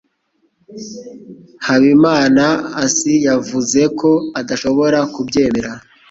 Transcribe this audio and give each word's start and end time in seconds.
Habimanaasi 1.65 3.13
yavuze 3.27 3.81
ko 3.99 4.09
adashobora 4.39 4.99
kubyemera. 5.13 5.71